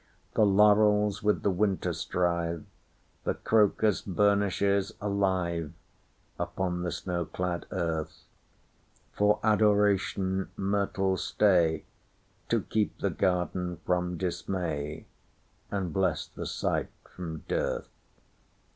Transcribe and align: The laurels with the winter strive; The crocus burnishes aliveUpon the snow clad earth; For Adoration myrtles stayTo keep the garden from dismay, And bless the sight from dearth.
The 0.33 0.47
laurels 0.47 1.21
with 1.21 1.43
the 1.43 1.51
winter 1.51 1.93
strive; 1.93 2.65
The 3.23 3.35
crocus 3.35 4.01
burnishes 4.01 4.93
aliveUpon 4.99 6.81
the 6.83 6.91
snow 6.91 7.25
clad 7.25 7.67
earth; 7.69 8.23
For 9.13 9.39
Adoration 9.43 10.49
myrtles 10.57 11.35
stayTo 11.37 12.67
keep 12.69 12.97
the 12.97 13.11
garden 13.11 13.77
from 13.85 14.17
dismay, 14.17 15.05
And 15.69 15.93
bless 15.93 16.25
the 16.25 16.47
sight 16.47 16.89
from 17.03 17.43
dearth. 17.47 17.87